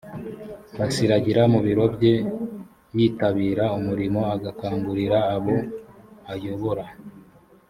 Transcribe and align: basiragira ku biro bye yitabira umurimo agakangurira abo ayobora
basiragira 0.77 1.41
ku 1.51 1.59
biro 1.65 1.85
bye 1.95 2.15
yitabira 2.97 3.63
umurimo 3.77 4.19
agakangurira 4.35 5.17
abo 5.35 5.55
ayobora 6.33 6.85